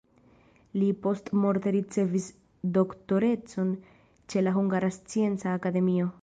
Li 0.83 0.87
postmorte 1.01 1.73
ricevis 1.75 2.29
doktorecon 2.79 3.71
ĉe 4.35 4.45
la 4.47 4.55
Hungara 4.57 4.91
Scienca 4.97 5.55
Akademio. 5.61 6.11